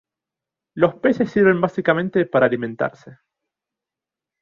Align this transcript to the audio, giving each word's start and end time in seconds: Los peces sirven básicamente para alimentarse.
Los 0.73 0.95
peces 0.95 1.29
sirven 1.29 1.61
básicamente 1.61 2.25
para 2.25 2.47
alimentarse. 2.47 3.19